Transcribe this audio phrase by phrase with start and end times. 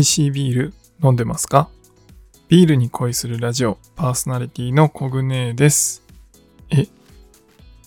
[0.00, 0.72] 美味しいビール
[1.04, 1.68] 飲んでますか？
[2.48, 6.02] ビールに恋するラジオパーソナリティのコグネです。
[6.70, 6.86] え、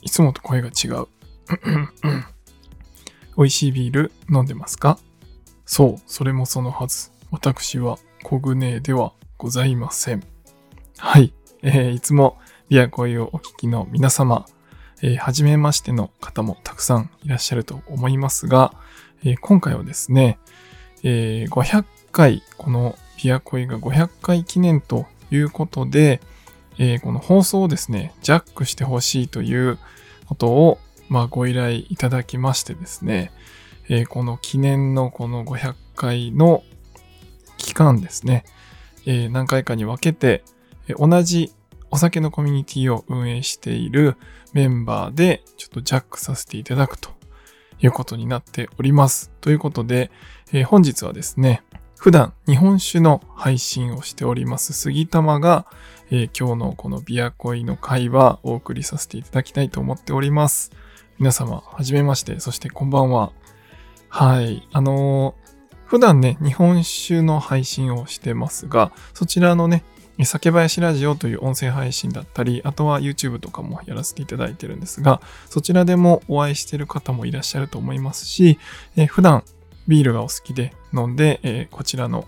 [0.04, 1.08] いつもと声が違う。
[3.36, 5.00] 美味しいビール飲んでますか？
[5.66, 7.10] そう、それもそのはず。
[7.32, 10.24] 私はコグネではございません。
[11.00, 12.38] はい、えー、いつも
[12.70, 14.46] ビア恋をお聞きの皆様、
[15.02, 18.72] えー、初めましての方もたくさんいらっしゃると思いますが、
[19.24, 20.38] えー、今回はですね、
[21.02, 26.22] えー、500回、このピアコイが500回記念ということで、
[26.78, 29.80] えー、この放送をですね、ジャックしてほしいという
[30.28, 33.32] ことを、まあ、ご依頼いただきましてですね、
[33.90, 36.64] えー、この記念のこの500回の
[37.58, 38.46] 期間ですね、
[39.06, 40.44] えー、何回かに分けて、
[40.98, 41.52] 同じ
[41.90, 44.18] お酒のコミュニティを運営している
[44.54, 47.10] メンバーでちょっとジャックさせていただくと
[47.82, 49.32] いうことになっております。
[49.42, 50.12] ということで、
[50.52, 51.64] えー、本日はですね、
[52.04, 55.66] 普段日本酒の配信をしております杉玉が、
[56.12, 60.74] えー、今日のこのビアコイの会話をお送りさせていただきたいと思っております。
[61.18, 63.32] 皆様、はじめまして、そしてこんばんは。
[64.10, 64.68] はい。
[64.74, 69.86] あのー、普段ね、日本酒の配信をしてますが、そちらのね、
[70.26, 78.60] 酒林ラジオという音声配信だったり、あとは YouTube とかもやらせていただいてるんですが、そちらでもお会いしてる方もいらっしゃると思いますし、
[78.98, 79.46] えー、普段
[79.88, 82.26] ビールがお好きで飲んで、え、こちらの、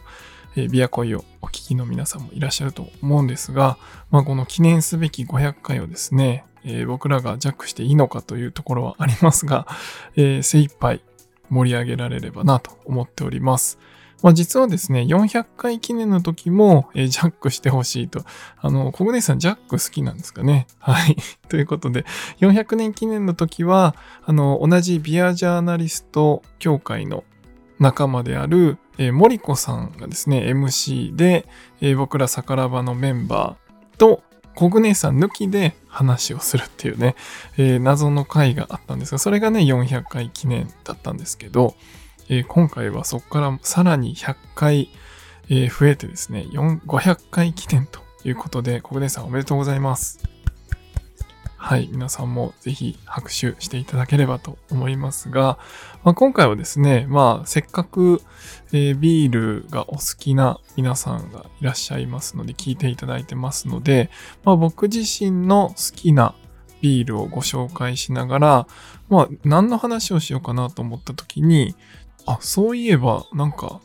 [0.55, 3.77] え、ビアコイをお聞きの皆さんもいらっしゃると思うんですが、
[4.11, 9.67] まあ、この記念すべき500回をですね、え僕らがジャックしていいのかというところはありますが、
[10.15, 11.01] え精一杯
[11.49, 13.77] 盛り上げられればなと思っております。
[14.23, 18.23] まあ、実はですね、400回記念の時も、えー、ジャックしてほしいと。
[18.57, 20.65] あの、小暮さんジャック好きなんですかね？
[20.79, 21.15] はい。
[21.49, 22.05] ということで、
[22.39, 27.23] 400年記念の時は、あの、同じビアジャーナリスト協会の
[27.79, 31.47] 仲間である、えー、森子さんがですね、MC で、
[31.81, 34.23] えー、僕らサラバのメンバーと、
[34.55, 37.15] 小暮さん抜きで話をするっていうね、
[37.57, 41.75] えー、謎の回があったんですが、それがね、400回記念だったんですけど、
[42.29, 44.89] えー、今回はそこからさらに100回、
[45.49, 50.34] えー、増えてですね、500回記念ということで、国根さんおめでとうございます。
[51.65, 55.57] はい、皆さんもぜひ拍手していただければと思いますが、
[56.03, 58.21] まあ、今回はですね、まあ、せっかく、
[58.71, 64.11] えー、ビールがお好きな皆さんがいらっしゃいますので、聞いていただいてますので、
[64.43, 66.35] まあ、僕自身の好きな
[66.81, 68.67] ビールをご紹介しながら、
[69.09, 71.73] まあ、何の話をしようかなと思った時に、
[72.27, 73.81] あ、そういえば、なんか、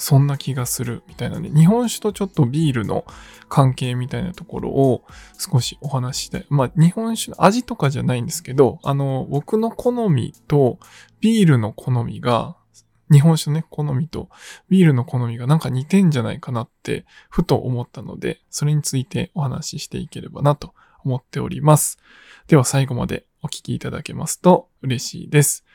[0.00, 3.04] そんな気がするみたいなね、日本酒とちょっとビールの
[3.50, 5.04] 関係みたいなところを
[5.38, 10.78] 少しお話して、まあ日本酒の味とかじゃないんですけど、あの、僕の好みと
[11.20, 12.56] ビールの好みが、
[13.12, 14.30] 日本酒のね、好みと
[14.70, 20.72] ビールの好みがなんか似てんじゃないかなって、ふと思ったので、それについてお話ししていければなと
[21.04, 21.98] 思っております。
[22.46, 25.66] では最後までお聞きいただけますと嬉しいです。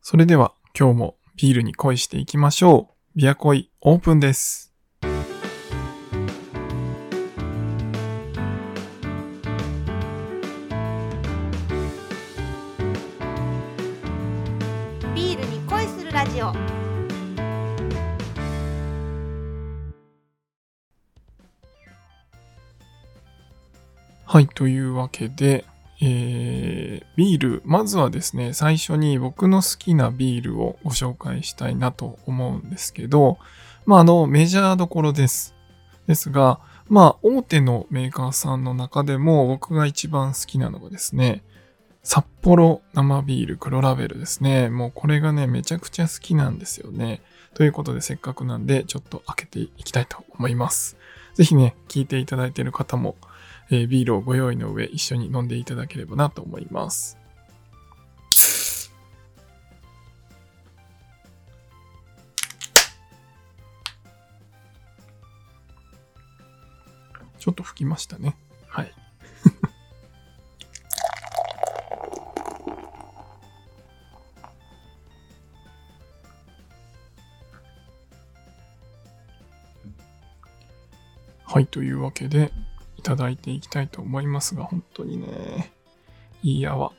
[0.00, 2.97] それでは今日もビールに恋していきましょう。
[3.18, 4.72] ビア恋オープンです。
[5.02, 16.52] ビールに恋するラジオ。
[24.26, 25.64] はい、というわけで、
[26.00, 33.38] えー、ビール、まずはですね、最初に僕の好きなビールをご紹介したいなと思うんですけど、
[33.84, 35.54] まあ、あの、メジャーどころです。
[36.06, 41.42] ですが、まあ、大手のメーカーさんの中でも僕が一番好きなのがですね、
[42.02, 44.70] 札幌生ビール黒ラベルですね。
[44.70, 47.20] もうこれがね、めちゃくちゃ好きなんですよね。
[47.54, 50.96] ということでせっかくなんで、ちょっと開けていきたいと思います。
[51.34, 53.16] ぜひね、聞いていただいている方も、
[53.70, 57.18] えー、ビールをご用意の上一緒に飲んでいただければなと思います。
[67.38, 68.36] ちょっと吹きましたね。
[68.66, 68.92] はい。
[81.44, 82.52] はい、というわけで、
[83.08, 85.72] ただいていきたいと思いますが、本当にね、
[86.42, 86.92] いい泡。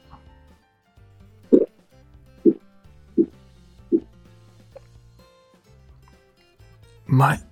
[7.08, 7.44] うまい。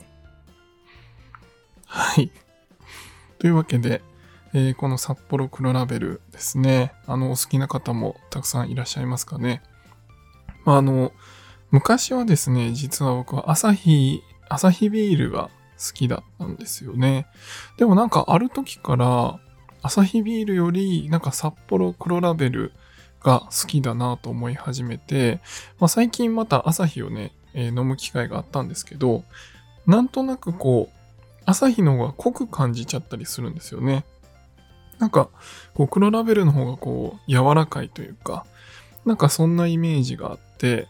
[1.86, 2.31] はい。
[3.38, 4.01] というわけで、
[4.56, 6.94] えー、この札幌黒ラベルですね。
[7.06, 9.62] あの、お好きな方もたくさんいらっしゃいますかね。
[10.65, 11.12] まあ、あの、
[11.69, 17.27] 昔はですね、実は僕は朝日アサヒビールが好きだったんですよね。
[17.77, 19.39] でもなんかある時から
[19.81, 22.74] アサヒビールよりなんか札幌黒ラベル
[23.21, 25.39] が好きだなと思い始めて、
[25.79, 29.24] まあ、最近またアサヒをね、えー、飲む機会があったんですけど、
[29.85, 30.97] なんとなくこう、
[31.45, 34.06] アサヒの方が濃く感じちゃったりするんですよね。
[35.00, 35.29] なんか、
[35.74, 38.45] こう黒ラベルの方がこう柔らかいというか、
[39.06, 40.88] なんかそんなイメージがあって、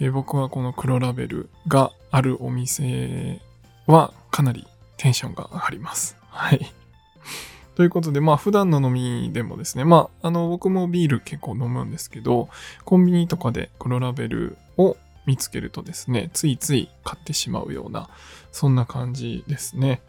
[0.00, 3.40] えー、僕はこの黒ラベルがあるお店
[3.86, 4.66] はかなり
[4.96, 6.16] テンションが上がります。
[6.28, 6.72] はい。
[7.74, 12.48] ということで、まあ普段の飲みでもですね、まああの僕もビール結構飲むんですけど、
[12.84, 14.96] コンビニとかで黒ラベルを
[15.26, 18.08] 見つけるとですね、ついつい買ってしまうような、
[18.52, 20.02] そんな感じですね。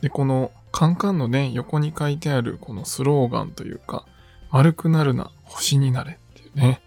[0.00, 4.04] で、このカンカンのね、横に書いてあるこのスローガンというか、
[4.50, 6.82] 丸くなるな、星になれっていうね。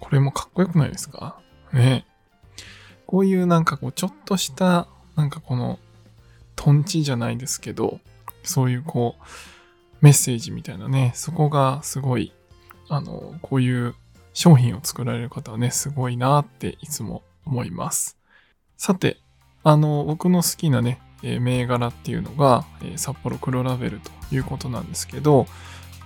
[0.00, 1.38] これもかっこよくないですか？
[1.72, 2.06] ね。
[3.06, 5.78] こういうなんかこう、ちょっとした、なんかこの、
[6.56, 8.00] トンチじゃないですけど、
[8.42, 9.24] そういうこう、
[10.00, 12.32] メッセージみたいなね、そこがすごい、
[12.88, 13.94] あの、こういう
[14.32, 18.18] 商品を作られる方はね、すごいなっていつも思います。
[18.76, 19.18] さて、
[19.62, 25.46] あの、僕の好きなね、え銘柄っていうのが、え札幌黒ラベルということなんですけど、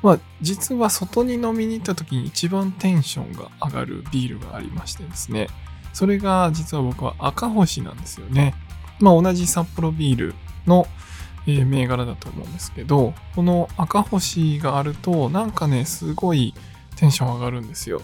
[0.03, 5.49] まあ、実は外に飲みに行った時に一番テンションが上がるビールがありましてですね、
[5.93, 8.55] それが実は僕は赤星なんですよね。
[9.01, 10.35] まあ、同じ札幌ビール
[10.67, 10.87] の、
[11.47, 16.55] えー、銘柄だと思うんですけど、この赤星があると、なんかね、すごい
[16.97, 18.03] テンション上がるんですよ。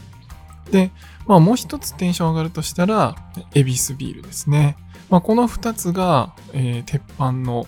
[0.70, 0.90] で、
[1.26, 3.16] まあもう一つテンション上がるとしたら、
[3.54, 4.76] エビスビールですね。
[5.10, 7.66] まあこの二つが、えー、鉄板の、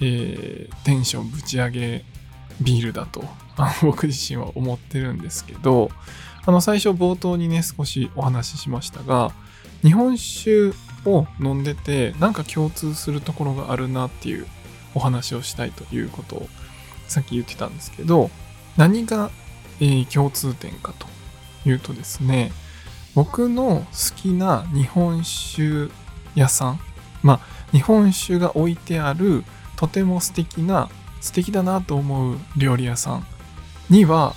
[0.00, 2.04] えー、テンションぶち上げ
[2.60, 3.24] ビールだと、
[3.56, 5.90] あ 僕自身は思ってるんですけど、
[6.46, 9.32] あの最初冒頭にね、少しお話ししましたが、
[9.82, 10.72] 日本酒
[11.14, 14.46] を飲んでて、なんか共通するところがあるなっていう
[14.94, 16.48] お話をしたいということを
[17.06, 18.30] さっき言ってたんですけど、
[18.76, 19.30] 何が、
[19.80, 21.06] えー、共通点かと
[21.68, 22.52] いうとですね、
[23.14, 25.88] 僕の好きな日本酒
[26.34, 26.80] 屋さん、
[27.22, 27.40] まあ、
[27.72, 29.44] 日本酒が置いてある
[29.76, 30.88] とても素敵な、
[31.20, 33.26] 素敵だなと思う料理屋さん
[33.90, 34.34] には、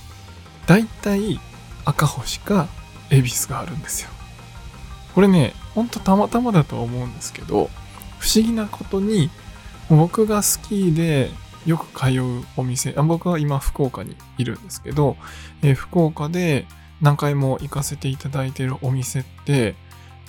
[0.67, 1.39] だいたい
[1.85, 2.67] 赤星か
[3.09, 4.10] 恵比寿があるんですよ。
[5.13, 7.69] これね、ほんとたまたまだとは思うんですけど、
[8.19, 9.29] 不思議なことに
[9.89, 11.31] 僕が好きで
[11.65, 15.17] よく通うお店、あ僕は今福岡にいるんですけど、
[15.61, 16.65] えー、福岡で
[17.01, 19.75] 何回も行かせていただいているお店って、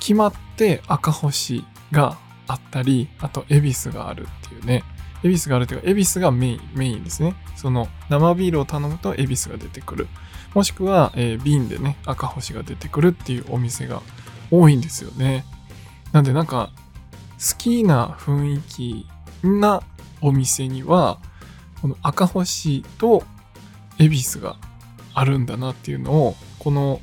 [0.00, 2.16] 決まって赤星が
[2.48, 4.82] あったり、あと恵比寿があるっていうね。
[5.22, 7.34] 恵比寿があるというか、恵比寿がメイン、メインですね。
[7.56, 10.08] その生ビールを頼むと恵比寿が出てくる。
[10.54, 14.02] もしくは、えー、瓶でね、赤星が出てくるっていうお店が
[14.52, 15.44] 多いんですよね。
[16.12, 16.70] なんでなんか、
[17.38, 19.06] 好きな雰囲気
[19.42, 19.82] な
[20.20, 21.18] お店には、
[21.80, 23.24] この赤星と
[23.98, 24.56] 恵比寿が
[25.14, 27.00] あるんだなっていうのを、この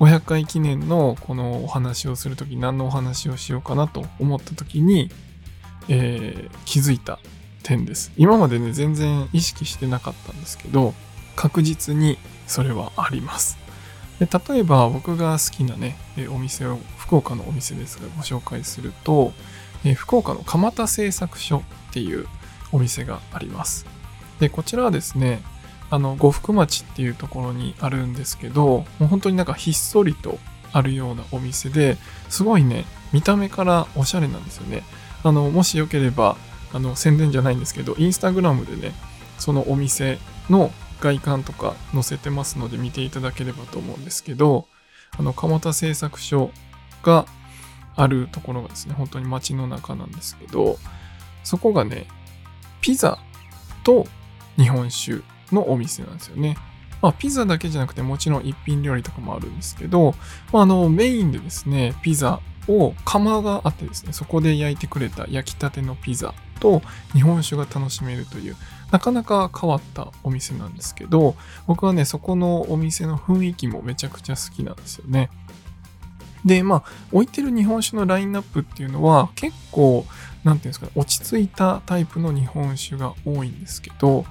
[0.00, 5.10] 500回記念のこのお話をするとき何のお話をしようかなと思ったときに、
[5.88, 7.18] えー、気づいた
[7.64, 8.12] 点です。
[8.16, 10.94] 今までね、全然意識してなかったんですけど、
[11.34, 13.58] 確実にそれはあります。
[14.18, 15.96] で例えば僕が好きなね、
[16.30, 19.32] お店を、福岡のお店ですがご紹介すると、
[19.84, 22.26] え、福岡の蒲田製作所っていう
[22.72, 23.86] お店があります。
[24.40, 25.40] で、こちらはですね、
[25.90, 30.38] あの、呉服町っていうところにあるんですけど、もう本当になんかひっそりと
[30.72, 31.96] あるようなお店で、
[32.28, 34.82] すごいね、見た目からおしゃれなんですよね。
[35.22, 36.36] あの、もしよければ、
[36.72, 38.94] あの、宣伝じゃないんですけど、インスタグラムでね、
[39.38, 40.18] そのお店
[40.50, 44.66] の外観とか載せてますので見ていただければと思うんですけど、
[45.16, 46.50] あの、蒲田製作所
[47.02, 47.26] が
[47.96, 50.78] あるところがですね、本当に街の中なんですけど、
[51.44, 52.06] そこがね、
[52.80, 53.18] ピザ
[53.84, 54.06] と
[54.56, 56.56] 日本酒のお店なんですよね。
[57.00, 60.14] まあ、ピザだけじゃなくてもちろん一品料理とかもあるんですけど、
[60.52, 68.56] まあ、あの、メインでですね、ピザを窯があってですね、そこで焼いてくれた焼きたてのピザと日本酒が楽しめるという、
[68.90, 71.34] なかなか変わったお店なんですけど、
[71.66, 75.30] 僕はね、そこのお店の雰囲気もめちゃくちゃ好きなんですよね。
[76.44, 80.06] で、まあ、置いてる日本酒のラインナップっていうのは結構、
[80.44, 84.24] なんていうんですかね、落ち着いたタイプの日本酒が多いんですけど、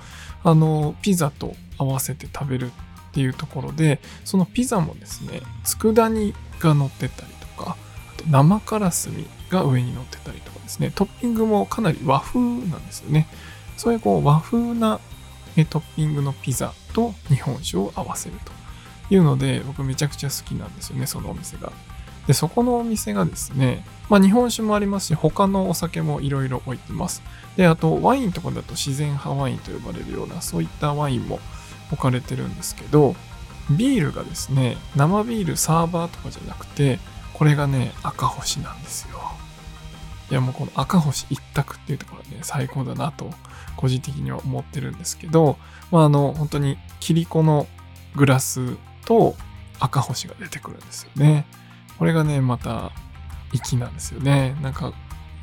[0.44, 7.78] あの、ピザと合わせて食べるっていうところで、そのピザもですね、佃煮が乗ってたりとか、
[8.16, 13.28] あと生からすみが上に乗ってたりとかですね、トッピングもかなり和風なんですよね。
[13.78, 15.00] そういうこう和風な
[15.70, 21.72] トッピングのピザと日本酒を合わせるというので、僕めちゃくちゃ好きなんですよね、そのお店が。
[22.28, 27.22] で、そこのお店がですね、まあ日本酒もありますし、他のお酒もいろいろ置いてます。
[27.56, 31.40] で、あとワインとかだと自然派ワインと呼ばれるような、そういったワインも
[31.92, 33.16] 置かれてるんですけど、
[33.72, 37.00] ビールがですね、生ビールサーバーとかじゃなくて、
[37.34, 39.17] これがね、赤星なんですよ。
[40.30, 43.32] いやもうこの赤星一択っていうところはね、最高だなと、
[43.76, 45.58] 個人的には思ってるんですけど、
[45.92, 47.68] まああの、本当にキリコの
[48.16, 49.36] グラスと
[49.80, 51.46] 赤星が出てくるんですよね。
[51.98, 52.92] これがね、また、
[53.54, 54.56] 粋なんですよね。
[54.62, 54.94] なんか、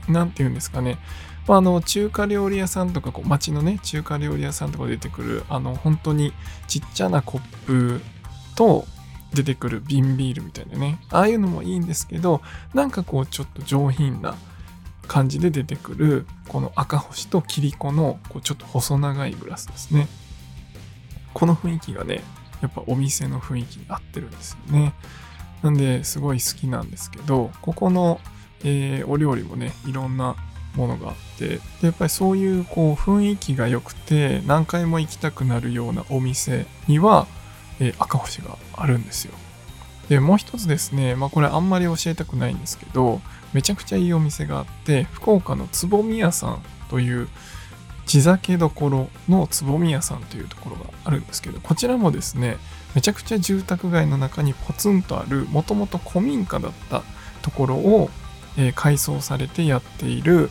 [0.08, 0.98] なんて言うんですかね。
[1.46, 6.32] まあ、あの、中華料理屋さんとか、街のね、中華料理屋さんとか出てくる、あの、本当に
[6.68, 8.02] ちっちゃなコップ
[8.54, 8.86] と、
[9.34, 11.00] 出てくる瓶ビールみたいなね。
[11.10, 12.40] ああいうのもいいんですけど、
[12.72, 14.36] なんかこう、ちょっと上品な
[15.04, 20.08] 感じで出てくる、この赤星とキリコの、こう、ちょっと細長いグラスですね。
[21.32, 22.22] この雰囲気がね、
[22.60, 24.94] やっぱお店の雰囲気に合ってるんですよね。
[25.62, 28.20] なんですごい好きなんですけど、ここの、
[28.62, 30.36] えー、お料理もね、いろんな
[30.76, 37.26] ものがあって、でやっぱりそういうこう雰囲気が良くて、何回も行きたくなるようなお店には、
[37.80, 39.34] えー、赤星があるんですよ。
[40.08, 43.20] で、もう一つですね、まあこれあんまり教えたくないんですけど、
[43.52, 47.28] めちゃくちゃいいお店があって、福岡のつぼみ屋さんという
[48.06, 52.58] 地酒どころのつぼみ屋さんというところがあるんですけど、こちらもですね、
[52.94, 57.02] めちゃくちゃ住宅街の中にポツンとある、もともと古民家だった
[57.42, 58.10] ところを、
[58.56, 60.50] えー、改装されてやっている、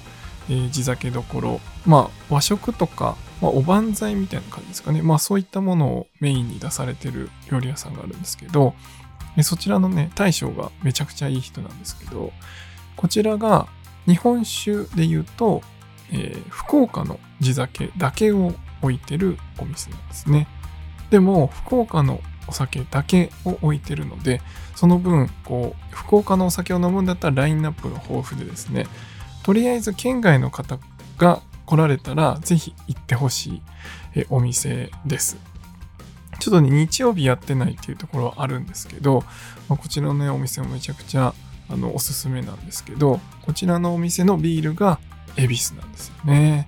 [0.49, 5.01] えー、地酒どころ、まあ和食とか、まあ、おばんざいみたいな感じですかね。
[5.01, 8.73] まあそういったものをメインに出されてる料理屋さんがあるんですけど、
[9.35, 12.31] でそちらのね、大将がめちゃくちゃいい人なんですけど、
[12.95, 13.67] こちらが
[14.05, 15.61] 日本酒で言うと、
[16.11, 20.47] えー、福岡の地酒だけを置いてるお店なんですね。
[21.09, 24.41] でも、福岡のお酒だけを置いてるので、
[24.75, 28.85] その分、こう、福岡のお酒を飲むんだったらラインナップが豊富でですね、
[29.43, 30.79] とりあえず県外の方
[31.17, 33.61] が来られたら、ぜひ行ってほし
[34.15, 35.37] いお店です。
[36.43, 39.23] ちょっとね、日曜日やってないっていうところはあるんですけど、
[39.69, 41.33] まあ、こちらのね、お店もめちゃくちゃ
[41.69, 44.99] あのおすすめなんですけど、こちらのお店のビールが
[45.37, 46.67] 恵比寿なんですよね。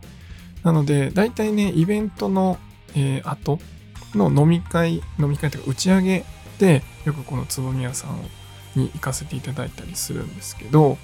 [0.64, 2.58] なので、大体ね、イベントの、
[2.96, 3.60] えー、後
[4.14, 6.24] の飲み会、飲み会というか打ち上げ
[6.58, 10.98] で、よくこのつぼみ屋さんに行かせていただいたりするんですけど、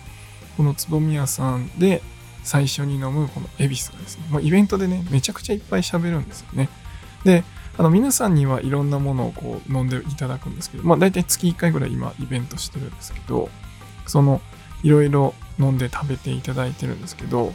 [0.56, 2.02] このつぼみ屋さんで
[2.46, 6.70] 最初に飲むこの恵比寿がですね、まあ、イベントでね、めちゃくちゃいっぱい喋るんですよね。
[7.26, 7.44] で、
[7.82, 13.50] あの皆さんにはいろんなものをこう飲んでいただくんですけど、まあ大体月1回ぐらい今イベントしてるんですけど、
[14.06, 14.40] その
[14.84, 17.54] いろいろ飲んで食べていただいてるんですけど、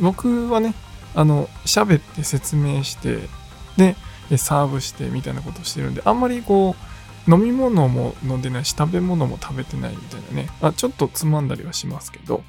[0.00, 0.72] 僕はね、
[1.16, 3.28] あの、喋って説明して、
[3.76, 3.96] で、
[4.36, 6.76] サーブしてみたいなことをしてるんで、あんまりこ
[7.26, 12.44] う、飲み物も飲んでないし、食べ物も食べてないみたいなね、あちょっとつまんだりはしますけど、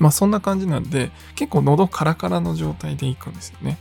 [0.00, 3.78] まあそんな感じなんで、結構喉カラカラの状態でいくんですよね。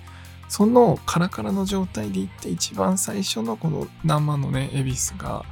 [0.50, 5.46] そのカラカラの状態でいって一番最初のこの生のね、恵比寿が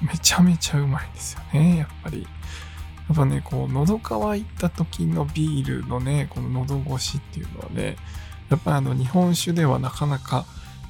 [0.00, 2.22] めちゃめちゃうまいんですよね、やっぱり。
[2.22, 7.96] やっぱね、こう、喉乾いた時のビールのね、この喉越しっていうのはね、
[8.48, 10.44] やっぱりあの、日本酒ではなかなか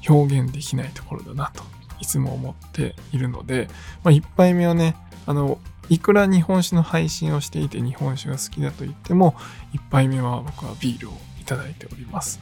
[0.07, 1.63] 表現できないところだなと、
[1.99, 3.69] いつも思っているので、
[4.03, 4.95] まあ、1杯目はね、
[5.25, 5.59] あの、
[5.89, 9.35] いくら日本酒の配信をしていて日本酒が好きだと言っても、
[9.73, 12.39] 1杯目は僕はビールをいただいております。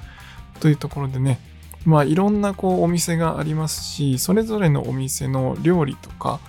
[0.59, 1.39] というところでね、
[1.85, 6.39] まあいろんなこうお店がありますし、それぞれのお店の料理とか、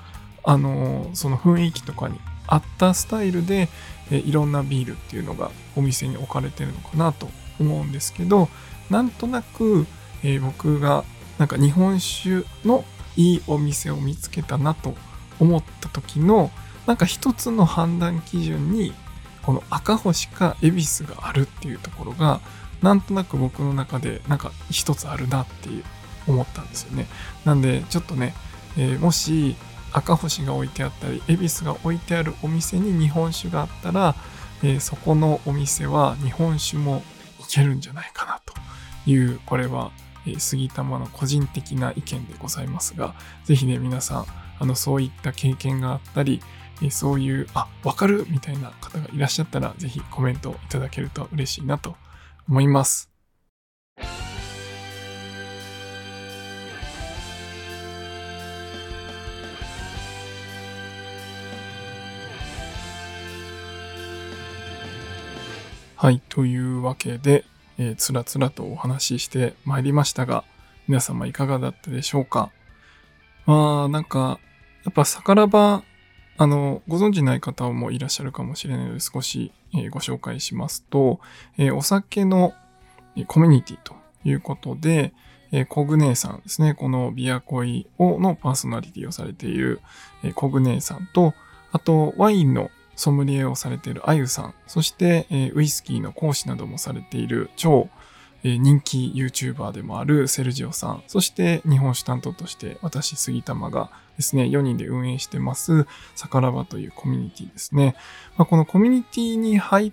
[0.45, 3.69] あのその雰囲気とかに合ったスタイルで、
[4.11, 8.49] えいろんなビールっていうのがお店に置かれてるのかなと思うんですけど、
[8.91, 9.87] なんとなく、
[10.23, 11.05] えー、僕が
[11.39, 12.85] なんか日本酒の
[13.17, 14.95] いいお店を見つけたなと
[15.41, 16.51] 思った時の
[16.87, 18.95] なんか一つの判断基準に
[19.43, 22.41] この赤星か恵比寿があるっていうところが
[22.87, 25.85] なんとなく僕の中でなんか一つあるなっていう
[26.29, 27.07] 思ったんですよね。
[27.45, 28.33] なんでちょっとね、
[28.79, 29.57] えー、もし
[29.93, 34.15] 赤星が置いてあったり恵比寿が置いてあるお店に日本酒があったら、
[34.63, 37.03] えー、そこのお店は日本酒も
[37.41, 38.55] いけるんじゃないかなと
[39.11, 39.91] いうこれは、
[40.25, 43.17] えー、杉玉の個人的な意見でございますが
[43.47, 44.27] 是非ね皆さん
[44.61, 46.41] あのそういった経験があったり、
[46.83, 51.97] え、そういうあわかるみたいな方がいらっしゃったら是非コメントいただけると嬉しいなと
[52.49, 53.11] 思います。
[65.99, 67.45] はい、というわけで、
[67.79, 70.45] えー、つらつらとお話ししてまいりましたが、
[70.87, 72.53] 皆様いかがだったでしょうか？
[73.47, 74.39] まあ、なんか、
[74.85, 75.83] やっぱさからば
[76.39, 81.21] あの、ご存知ない方もいらっしゃるかもしれないので少し、え、ご紹介しますと、
[81.59, 82.55] え、お酒の
[83.27, 85.13] コミュニティということで、
[85.53, 86.75] えー、コグネーさんですね。
[86.75, 89.81] このビアコイをのパーソナリティをされている、
[90.23, 91.35] えー、コグネーさんと、
[91.73, 97.89] あと、ワインのソムリエをされているあゆさん、そして、え、ウイスキーの講師などもされている超、
[98.59, 107.97] 人気 YouTuber でもあるセルジオさん、そして日本酒担当として私、杉玉がですね、4人で運営してます、サカラバというコミュニティですね。
[108.37, 109.93] まあ、このコミュニティに入っ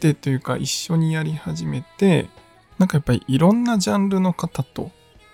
[0.00, 2.28] てというか一緒にやり始めて、
[2.78, 4.90] なんかやっぱりいろんなジャンルの方と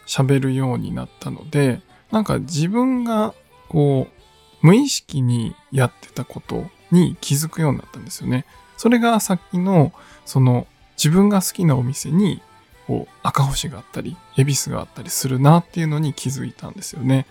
[0.06, 3.34] 喋るようになったので、なんか自分が
[3.68, 8.44] こう、無意識にやってたことに気づくようになったんですよね。
[8.76, 9.92] それがさっきの、
[10.24, 12.42] その自分が好きなお店に、
[12.88, 17.26] こう赤星があったり、恵比寿があったりするなっていうのに気づいたんですよね。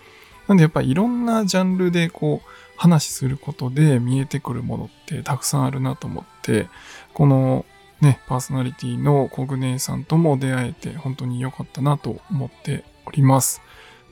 [0.46, 6.68] なんでやっぱりいろんなジャンルでこう話することで見えてくるものってたくさんあるなと思って、
[7.12, 7.66] この
[8.00, 13.60] ね、パーソナリティのコグネさんとも出会えて本当に良かったなと思っております。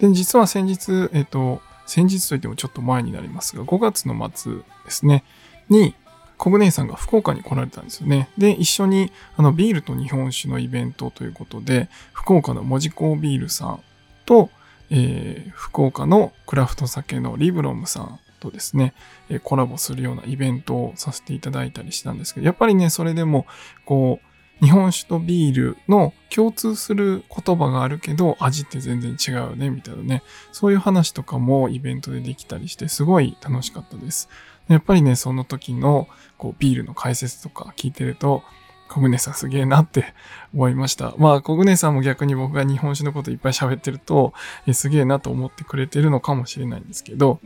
[0.00, 5.22] で、実は先日、えっ、と、先日といってもちょっと前になりますが、5月の末ですね、
[5.68, 5.94] に、
[6.38, 8.28] コグネイさんが福岡に来られたんですよね。
[8.36, 13.80] で、一緒に、あの、ビールと日本酒のイベントということで、福岡の門司港ビールさん
[14.24, 14.50] と、
[14.90, 18.94] えー、福岡のクラフト酒のリブロムさんとですね、
[19.42, 23.46] コラボするようなイベントをさせていただいたりしたんですけど、やっぱりね、それでも、
[23.84, 24.25] こう、
[24.62, 30.22] 日本酒とビールの共通する言葉があるけど、味って全然違うね、みたいなね。
[30.52, 34.28] そういう話とかもイベントでできたりして、すごい楽しかったです。
[34.68, 36.08] やっぱりね、その時の、
[36.38, 38.42] こう、ビールの解説とか聞いてると、
[38.88, 40.14] コグネさんすげえなって
[40.54, 41.14] 思いました。
[41.18, 44.32] まあ、コグネさんも逆に僕が日本酒のこといっぱい喋ってると、
[44.66, 47.40] えすげえなと思ってくれてるのかもしれないんですけど、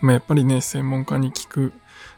[0.00, 1.72] ま、やっぱりね、専門家に聞く、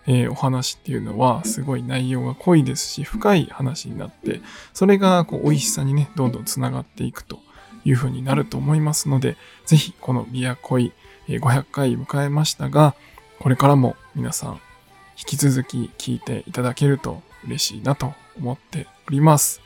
[0.07, 4.41] えー、お話っていうのはすごい内容が濃いですし、深い話になって、
[4.73, 7.41] それがこう美味しさにね、どんどんつながっていくと
[7.85, 10.93] いう風になると思いますので、ぜひこのビアコイ、
[11.29, 12.95] 500回迎えましたが、
[13.41, 14.61] これからも皆さん
[15.19, 19.61] 引き続き聞いていただけると嬉しいなと思っております。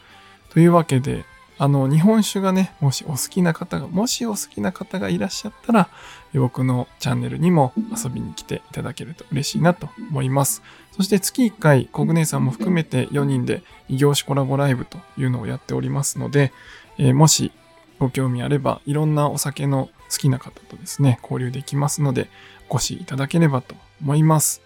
[0.51, 1.25] というわけで、
[1.63, 5.91] あの、日本酒がね、もしお好きな方が、もしお好きな方がいらっしゃったら、
[6.33, 10.63] 僕のチャンネルにも遊びに来ていただけると嬉しいなと思います。
[10.93, 16.51] そして月1回、コグネさんも含めて4人で異業種コラボライブというのをやっておりますので、
[16.97, 17.53] えー、もし
[17.99, 22.31] ご興味あれば、いろんなお酒の好きな方とですね、交流できますので、
[22.71, 24.63] お越しいただければと思います。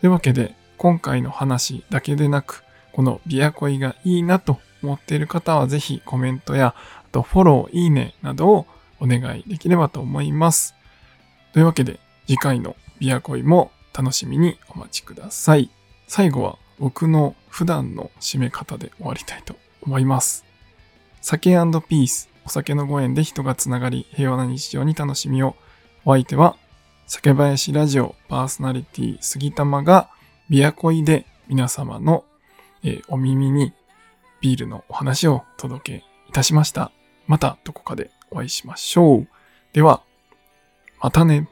[0.00, 8.66] というわけで、今回の話だけでなく、このビアコイがいいなと思っている方はぜひコメントや、あとフォロー、いいねなどを
[9.00, 10.74] お願いできればと思います。
[11.52, 15.70] というわけで、次回のビアコイも楽しみにお待ちください。
[16.06, 20.44] 最後は僕の普段の締め方で終わりたいと思います。
[21.20, 25.56] 酒ピース、お酒のご縁で人がつながり、平和な日常に楽しみを。
[26.04, 26.56] お相手は、
[27.06, 30.10] 酒林ラジオパーソナリティ杉玉が
[30.48, 32.24] ビアコイで皆様の、
[32.82, 33.72] えー、お耳に
[34.42, 36.90] ビールのお話をお届けいたしました。
[37.26, 39.28] またどこかでお会いしましょう。
[39.72, 40.02] では、
[41.00, 41.48] またね。